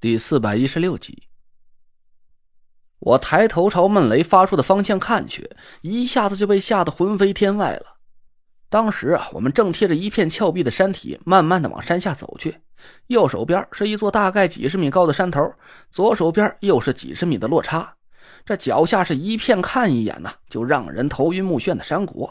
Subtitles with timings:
[0.00, 1.24] 第四百一十六集，
[3.00, 7.96] 我抬头朝闷雷发出的方向看去，一下子就被吓得魂飞天外了。
[8.68, 12.60] 当时啊，我们正贴着一片峭壁的山体，慢慢的往山下走去。
[13.08, 15.52] 右手边是一座大概几十米高的山头，
[15.90, 17.96] 左手边又是几十米的落差。
[18.44, 22.30] 这脚下是一片看一眼呐，就让人头晕目眩的山谷。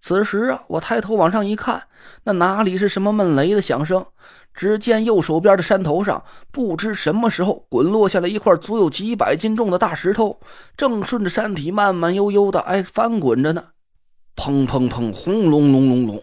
[0.00, 1.84] 此时啊，我抬头往上一看，
[2.24, 4.06] 那哪里是什么闷雷的响声？
[4.54, 10.40] 只见右手边的山头上，不知什么时候滚落下了一块足有几百斤重的大石头，
[10.76, 13.66] 正顺着山体慢慢悠悠的哎翻滚着呢。
[14.34, 16.22] 砰砰砰，轰隆隆隆隆，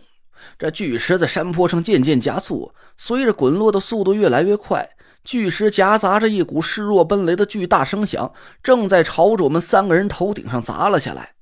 [0.57, 4.89] 这巨石在山坡上渐渐加速，随着滚落的速度越来越快，
[5.23, 11.34] 巨石夹杂着一股势若奔雷的巨大声响，正在朝着我们三个人头顶上砸了下来。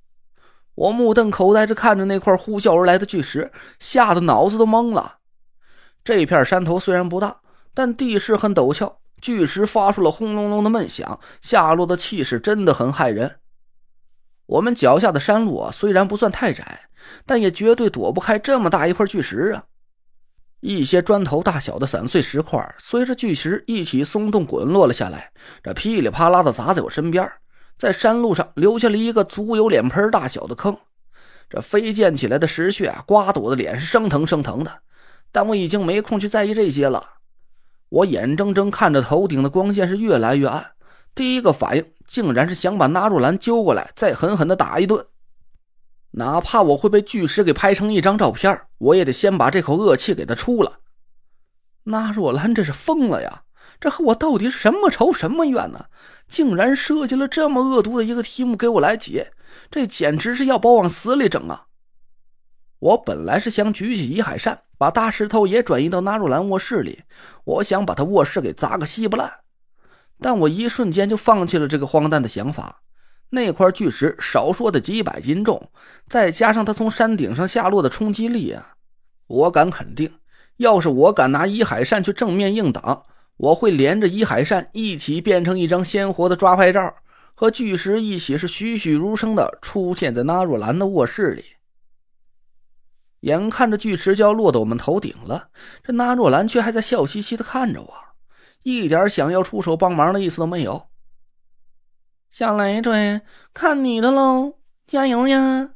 [0.76, 5.18] 我目瞪口呆着看着那块呼啸而来的巨石，吓得脑子都懵了。
[6.04, 7.42] 这片山头虽然不大，
[7.74, 13.40] 但地势很陡峭，巨石发出了轰隆隆的闷响，下落的气势真的很骇人。
[14.46, 16.90] 我们脚下的山路啊，虽然不算太窄，
[17.26, 19.64] 但也绝对躲不开这么大一块巨石啊！
[20.60, 27.30] 一些砖头大小的散碎石块随着巨石一起松动滚落了下来，这噼里啪啦的砸在我身边，
[27.78, 30.78] 在山路上留下了一个足有脸盆大小的坑。
[31.50, 34.72] 这飞溅起来的石屑啊刮得我的脸是生疼生疼的。
[35.32, 37.04] 但我已经没空去在意这些了，
[37.90, 40.74] 我眼睁睁看着头顶的光线是越来越暗，
[41.16, 45.04] 第一个反应竟然是想把纳若兰揪过来，再狠狠的打一顿，
[46.12, 50.82] 哪怕我会被巨石给拍成一张照片，我也得先把这口恶气给他出了。
[51.86, 53.42] 纳若兰这是疯了呀！
[53.84, 55.88] 这和我到底是什么仇什么怨呢？
[56.30, 59.34] 竟然设计了这么恶毒的一个题目给我来解，
[59.70, 61.66] 这简直是要把我往死里整啊！
[62.80, 67.02] 我本来是想举起移海扇，把大石头也转移到纳若兰卧室里，
[67.44, 69.30] 我想把他卧室给砸个稀巴烂。
[70.22, 72.84] 但我一瞬间就放弃了这个荒诞的想法。
[73.32, 75.70] 那块巨石少说的几百斤重，
[76.08, 78.76] 再加上它从山顶上下落的冲击力啊，
[79.28, 80.10] 我敢肯定，
[80.56, 83.04] 要是我敢拿移海扇去正面硬挡，
[83.44, 86.96] 我会连着伊海扇一起变成一张鲜活的抓拍照，
[87.34, 91.44] 和巨石一起是栩栩如生的出现在纳若兰的卧室里。
[93.20, 95.50] 眼看着巨石就要落到我们头顶了，
[95.84, 97.94] 这纳若兰却还在笑嘻嘻的看着我，
[98.62, 100.88] 一点想要出手帮忙的意思都没有。
[102.30, 103.20] 小累赘，
[103.54, 104.54] 看你的喽，
[104.88, 105.72] 加油呀！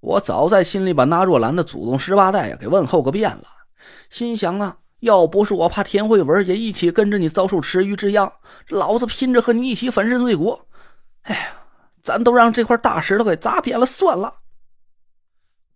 [0.00, 3.44] 我早在心里把纳若兰的祖宗十八代呀给问候个遍了，
[4.08, 8.32] 心想啊，要不是我怕田慧文也一起跟着你遭受池鱼之殃，
[8.68, 10.60] 老子拼着和你一起粉身碎骨。
[11.22, 11.52] 哎呀，
[12.02, 14.40] 咱都让这块大石头给砸扁了算了。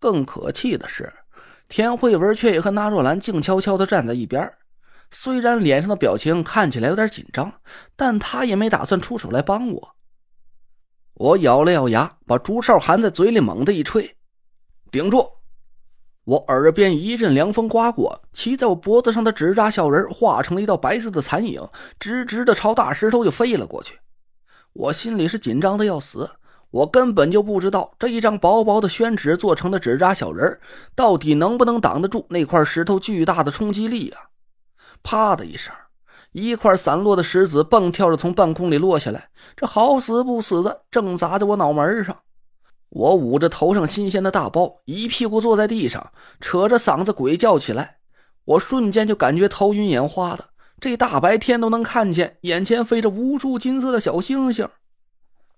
[0.01, 1.13] 更可气的是，
[1.69, 4.53] 田慧文却也和纳若兰静悄悄的站在一边。
[5.11, 7.53] 虽然脸上的表情看起来有点紧张，
[7.95, 9.97] 但他也没打算出手来帮我。
[11.15, 14.17] 我咬了咬牙，把竹哨含在嘴里，猛地一吹
[14.91, 15.29] ：“顶住！”
[16.25, 21.61] 我耳边一阵凉风刮过，骑在我脖子上的纸扎小人化成了一道白色的残影，
[21.99, 23.99] 直直的朝大石头就飞了过去。
[24.73, 26.31] 我心里是紧张的要死。
[26.71, 30.59] 我根本就不知道这一张薄薄的宣纸做成的纸扎小人
[30.95, 34.31] 到底能不能挡得住那块石头巨大的冲击力啊！
[35.03, 35.75] 啪的一声，
[36.31, 42.17] 一块散落的石子蹦跳着从半空里落下来，这好死不死的正砸在我脑门上。
[42.95, 47.97] 我捂着头上新鲜的大包，一屁股坐在地上，扯着嗓子鬼叫起来。
[48.45, 54.69] 我瞬间就感觉头晕眼花的，这大白天都能看见眼前飞着无数金色的小星星。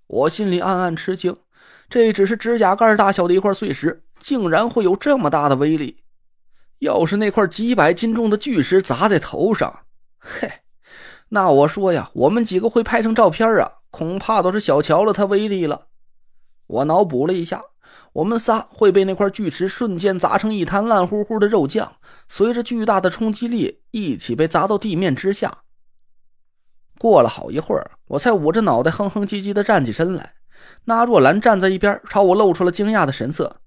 [0.06, 1.37] 我心里暗暗吃惊，
[1.91, 6.05] 这只是指甲盖大小的一块碎石，竟然会有这么大的威力。
[6.78, 9.81] 要是那块几百斤重的巨石砸在头上，
[10.21, 10.49] 嘿，
[11.31, 15.89] 那我说呀，我们几个会拍成照片啊，恐怕都是小瞧了它威力了。
[16.66, 17.62] 我脑补了一下，
[18.14, 21.97] 我们仨会被那块巨石瞬间砸成一滩烂乎乎的肉酱，
[22.28, 25.62] 随着巨大的冲击力一起被砸到地面之下。
[26.98, 30.34] 过了好一会儿，我才捂着脑袋，哼哼唧唧的站起身来。
[30.84, 33.60] 那若兰站在一边，朝我露出了惊讶的神色。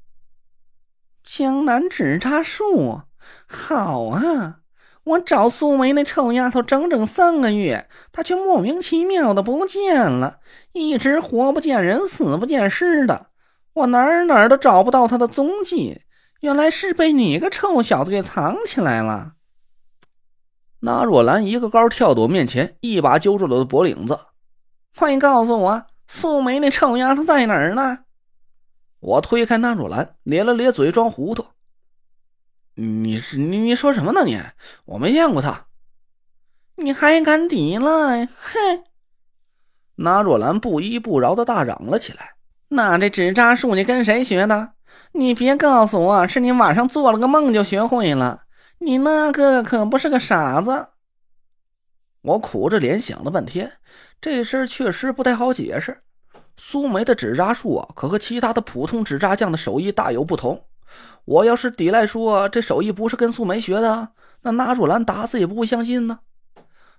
[1.22, 3.02] 江南纸扎术，
[3.48, 4.62] 好啊！
[5.08, 10.40] 我找素梅那臭丫头整整三个月，她却莫名其妙的不见了，
[10.74, 13.28] 一直活不见人，死不见尸的。
[13.74, 16.02] 我哪儿哪儿都找不到她的踪迹，
[16.42, 19.34] 原来是被你个臭小子给藏起来了。
[20.82, 24.20] 那若兰一个高跳到我面前，一把揪住了我的脖领子
[24.96, 28.00] ：“快告诉我，素梅那臭丫头在哪儿呢？”
[29.00, 31.46] 我推开那若兰，咧了咧嘴装糊涂
[32.78, 34.24] ：“你是你你说什么呢？
[34.24, 34.40] 你
[34.86, 35.66] 我没见过他。”
[36.80, 38.28] 你还敢抵赖？
[38.28, 38.84] 哼！
[39.96, 42.36] 那若兰不依不饶的大嚷了起来
[42.70, 44.74] ：“那这纸扎术你跟谁学的？
[45.14, 48.44] 你别告诉我是你晚上做了个梦就学会了。
[48.78, 50.90] 你那个可不是个傻子。”
[52.22, 53.72] 我苦着脸想了半天，
[54.22, 56.04] 这事确实不太好解释。
[56.58, 60.64] 苏梅的纸扎术啊，可和其他的普通纸扎匠的手艺大有不同。
[61.26, 64.10] 我要是抵赖说这手艺不是跟苏梅学的，
[64.42, 66.20] 那那若兰打死也不会相信呢。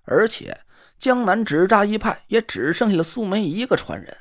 [0.04, 0.60] 而且
[0.98, 4.16] 江南纸扎一派也只剩下了苏梅一个传人。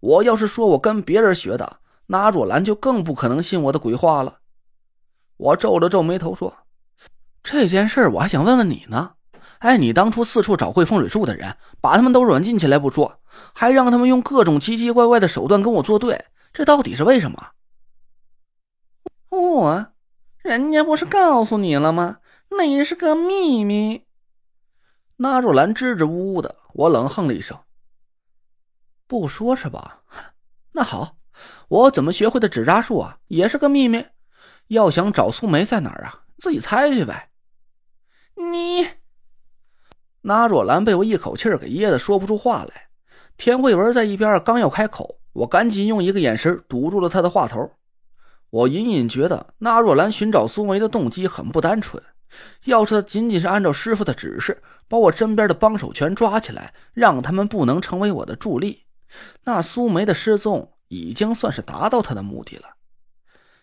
[0.00, 4.38] 我要是说我跟别人学的，那若兰就更不可能信我的鬼话了。
[5.36, 6.54] 我皱了皱眉头说
[7.42, 9.12] ：“这件事我还想问问你呢。
[9.58, 13.20] 哎，你当初四处找会风水术的人，把他们都软禁起来不说，
[13.54, 17.38] 还让他们用各种奇奇怪怪的手段跟我作对，这到底是为什么？”
[19.36, 19.86] 我，
[20.38, 22.18] 人家不是告诉你了吗？
[22.50, 24.04] 那也是个秘密。
[25.16, 27.58] 那若兰支支吾吾的，我冷哼了一声
[29.06, 30.02] ：“不说是吧？
[30.72, 31.16] 那好，
[31.68, 34.04] 我怎么学会的纸扎术啊，也是个秘密。
[34.68, 37.30] 要想找苏梅在哪儿啊，自己猜去呗。”
[38.36, 38.86] 你，
[40.20, 42.88] 那若兰被我一口气给噎得说不出话来。
[43.36, 47.70] 田慧文在一边刚要开口，我赶紧用一个眼神堵住了他的话头。
[48.50, 52.02] 我隐隐觉得那若兰寻找苏梅的动机很不单纯。
[52.64, 58.84] 要是她仅仅是按照师傅的指示，把我身边的帮手全抓起来，让他们不能成为我的助力，
[59.44, 62.76] 那苏梅的失踪已经算是达到他的目的了。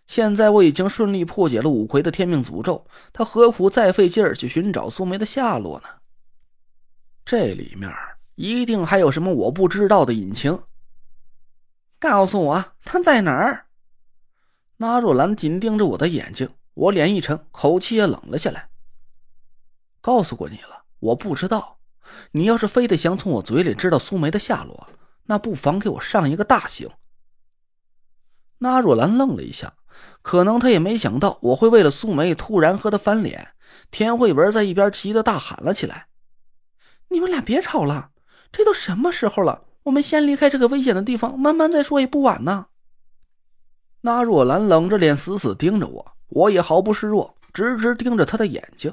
[0.08, 5.88] 现在我已经顺利破解了五魁的天命诅咒，他何苦再费劲儿去寻找苏梅的下落呢？
[7.24, 7.90] 这里面
[8.36, 10.60] 一定还有什么我不知道的隐情。
[12.00, 13.68] 告诉我他在哪儿？
[14.84, 16.50] 那若兰紧盯着我的眼睛。
[16.74, 18.68] 我脸一沉，口气也冷了下来。
[20.02, 21.78] 告诉过你了，我不知道。
[22.32, 24.90] 你要是非得想从我嘴里知道苏梅的下落，
[25.28, 26.90] 那不妨给我上一个大刑。
[28.58, 29.76] 那若兰愣了一下，
[30.22, 33.54] 可能她也没想到我会为了苏梅突然和她翻脸。
[33.90, 36.08] 田慧文在一边急得大喊了起来
[37.08, 38.10] ：“你们俩别吵了，
[38.52, 39.64] 这都什么时候了？
[39.84, 42.66] 我们先离开这个危险的地方，慢慢再说也不晚呢。”
[44.06, 46.06] 那若兰冷着脸，死死盯着我。
[46.28, 48.92] 我也毫不示弱，直直盯着她的眼睛。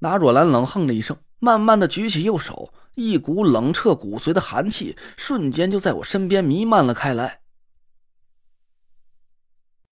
[0.00, 7.42] 那若兰冷哼了一声，慢慢的举起右手，一股冷彻骨髓的寒气瞬间就在我身边弥漫了开来。